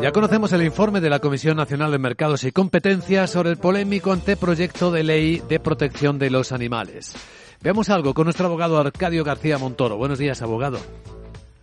Ya 0.00 0.12
conocemos 0.12 0.52
el 0.52 0.62
informe 0.62 1.00
de 1.00 1.08
la 1.08 1.18
Comisión 1.18 1.56
Nacional 1.56 1.90
de 1.90 1.98
Mercados 1.98 2.44
y 2.44 2.52
Competencias 2.52 3.30
sobre 3.30 3.48
el 3.48 3.56
polémico 3.56 4.12
anteproyecto 4.12 4.90
de 4.90 5.04
ley 5.04 5.42
de 5.48 5.58
protección 5.58 6.18
de 6.18 6.28
los 6.28 6.52
animales. 6.52 7.14
Veamos 7.62 7.88
algo 7.88 8.12
con 8.12 8.24
nuestro 8.24 8.46
abogado 8.46 8.78
Arcadio 8.78 9.24
García 9.24 9.56
Montoro. 9.56 9.96
Buenos 9.96 10.18
días, 10.18 10.42
abogado. 10.42 10.78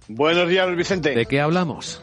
Buenos 0.07 0.49
días, 0.49 0.75
Vicente. 0.75 1.13
¿De 1.13 1.27
qué 1.27 1.41
hablamos? 1.41 2.01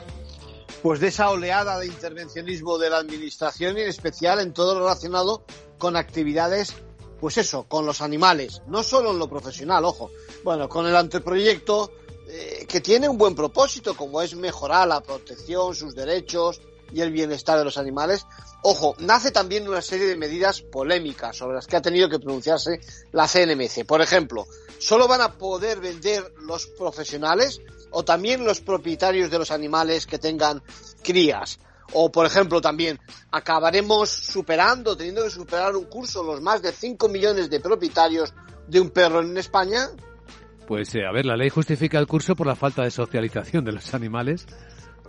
Pues 0.83 1.01
de 1.01 1.09
esa 1.09 1.31
oleada 1.31 1.81
de 1.81 1.87
intervencionismo 1.87 2.79
de 2.79 2.91
la 2.91 2.99
Administración 2.99 3.77
y 3.77 3.81
en 3.81 3.89
especial 3.89 4.39
en 4.39 4.53
todo 4.53 4.75
lo 4.75 4.83
relacionado 4.83 5.45
con 5.79 5.97
actividades, 5.97 6.77
pues 7.21 7.39
eso, 7.39 7.65
con 7.65 7.87
los 7.87 8.03
animales. 8.03 8.63
No 8.69 8.85
solo 8.85 9.11
en 9.11 9.19
lo 9.19 9.29
profesional, 9.29 9.85
ojo. 9.85 10.13
Bueno, 10.45 10.69
con 10.69 10.87
el 10.87 10.95
anteproyecto 10.95 11.91
que 12.67 12.81
tiene 12.81 13.09
un 13.09 13.19
buen 13.19 13.35
propósito, 13.35 13.97
como 13.97 14.23
es 14.23 14.35
mejorar 14.35 14.89
la 14.89 15.01
protección, 15.01 15.75
sus 15.75 15.95
derechos 15.95 16.61
y 16.93 17.01
el 17.01 17.11
bienestar 17.11 17.59
de 17.59 17.65
los 17.65 17.79
animales. 17.79 18.27
Ojo, 18.63 18.95
nace 18.99 19.31
también 19.31 19.69
una 19.69 19.83
serie 19.83 20.07
de 20.07 20.17
medidas 20.17 20.61
polémicas 20.61 21.37
sobre 21.37 21.57
las 21.57 21.67
que 21.67 21.77
ha 21.77 21.83
tenido 21.83 22.09
que 22.09 22.19
pronunciarse 22.19 22.81
la 23.13 23.29
CNMC. 23.29 23.85
Por 23.87 24.01
ejemplo, 24.01 24.47
solo 24.79 25.09
van 25.09 25.21
a 25.21 25.35
poder 25.35 25.81
vender 25.81 26.33
los 26.41 26.67
profesionales 26.67 27.61
o 27.91 28.05
también 28.05 28.45
los 28.45 28.61
propietarios 28.61 29.31
de 29.31 29.39
los 29.39 29.51
animales 29.51 30.07
que 30.07 30.19
tengan 30.19 30.63
crías. 31.03 31.59
O, 31.93 32.11
por 32.11 32.27
ejemplo, 32.27 32.61
también 32.61 32.99
acabaremos 33.31 34.11
superando, 34.11 34.97
teniendo 34.97 35.23
que 35.23 35.31
superar 35.31 35.77
un 35.77 35.85
curso 35.85 36.23
los 36.25 36.41
más 36.41 36.61
de 36.61 36.73
5 36.73 37.09
millones 37.09 37.49
de 37.49 37.61
propietarios 37.61 38.35
de 38.67 38.81
un 38.81 38.91
perro 38.91 39.21
en 39.21 39.37
España 39.37 39.91
pues 40.67 40.95
eh, 40.95 41.07
a 41.07 41.13
ver, 41.13 41.27
la 41.27 41.37
ley 41.37 41.49
justifica 41.49 41.99
el 41.99 42.07
curso 42.07 42.35
por 42.35 42.47
la 42.47 42.57
falta 42.57 42.83
de 42.83 42.91
socialización 42.91 43.65
de 43.65 43.73
los 43.73 43.95
animales. 43.95 44.47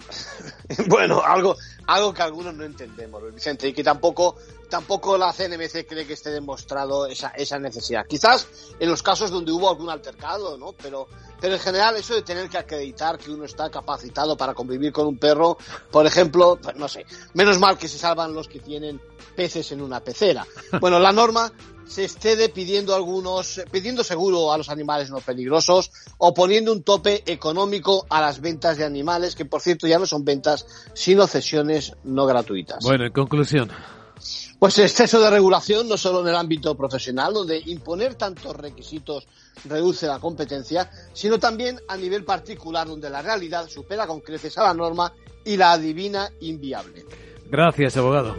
bueno, 0.87 1.21
algo, 1.23 1.55
algo 1.87 2.13
que 2.13 2.21
algunos 2.21 2.53
no 2.53 2.63
entendemos, 2.63 3.21
Vicente, 3.33 3.67
y 3.67 3.73
que 3.73 3.83
tampoco, 3.83 4.37
tampoco 4.69 5.17
la 5.17 5.33
CNMC 5.33 5.87
cree 5.87 6.05
que 6.05 6.13
esté 6.13 6.31
demostrado 6.31 7.05
esa, 7.05 7.29
esa 7.29 7.59
necesidad. 7.59 8.05
Quizás 8.07 8.47
en 8.79 8.89
los 8.89 9.01
casos 9.03 9.31
donde 9.31 9.51
hubo 9.51 9.69
algún 9.69 9.89
altercado, 9.89 10.57
¿no? 10.57 10.73
Pero, 10.73 11.07
pero 11.39 11.53
en 11.53 11.59
general 11.59 11.95
eso 11.95 12.13
de 12.13 12.21
tener 12.21 12.49
que 12.49 12.57
acreditar 12.57 13.17
que 13.17 13.31
uno 13.31 13.45
está 13.45 13.69
capacitado 13.69 14.35
para 14.37 14.53
convivir 14.53 14.91
con 14.91 15.07
un 15.07 15.17
perro, 15.17 15.57
por 15.91 16.05
ejemplo, 16.05 16.57
pues 16.61 16.75
no 16.75 16.87
sé, 16.87 17.05
menos 17.33 17.59
mal 17.59 17.77
que 17.77 17.87
se 17.87 17.97
salvan 17.97 18.33
los 18.33 18.47
que 18.47 18.59
tienen 18.59 19.01
peces 19.35 19.71
en 19.71 19.81
una 19.81 19.99
pecera. 19.99 20.45
Bueno, 20.79 20.99
la 20.99 21.11
norma 21.11 21.51
se 21.87 22.03
esté 22.03 22.49
pidiendo 22.49 22.93
algunos, 22.93 23.61
pidiendo 23.71 24.03
seguro 24.03 24.51
a 24.51 24.57
los 24.57 24.69
animales 24.69 25.09
no 25.09 25.19
peligrosos 25.19 25.91
o 26.17 26.33
poniendo 26.33 26.71
un 26.71 26.83
tope 26.83 27.23
económico 27.25 28.05
a 28.09 28.21
las 28.21 28.41
ventas 28.41 28.77
de 28.77 28.85
animales, 28.85 29.35
que 29.35 29.45
por 29.45 29.61
cierto 29.61 29.87
ya 29.87 29.97
no 29.97 30.05
son 30.05 30.25
ventas, 30.25 30.65
sino 30.93 31.27
cesiones 31.27 31.93
no 32.03 32.25
gratuitas. 32.25 32.83
Bueno, 32.83 33.05
en 33.05 33.13
conclusión. 33.13 33.71
Pues 34.59 34.79
exceso 34.79 35.19
de 35.19 35.29
regulación, 35.29 35.87
no 35.87 35.97
solo 35.97 36.21
en 36.21 36.29
el 36.29 36.35
ámbito 36.35 36.75
profesional, 36.75 37.33
donde 37.33 37.61
imponer 37.65 38.15
tantos 38.15 38.55
requisitos 38.55 39.27
reduce 39.65 40.07
la 40.07 40.19
competencia, 40.19 40.89
sino 41.13 41.37
también 41.37 41.79
a 41.87 41.97
nivel 41.97 42.23
particular, 42.23 42.87
donde 42.87 43.09
la 43.09 43.21
realidad 43.21 43.67
supera 43.67 44.07
con 44.07 44.21
creces 44.21 44.57
a 44.57 44.63
la 44.63 44.73
norma 44.73 45.13
y 45.45 45.57
la 45.57 45.71
adivina 45.73 46.29
inviable. 46.41 47.05
Gracias, 47.49 47.95
abogado. 47.97 48.35